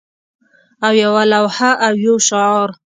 او 0.85 0.93
یوه 1.03 1.23
لوحه 1.31 1.71
او 1.85 1.93
یو 2.05 2.15
شعار 2.27 2.69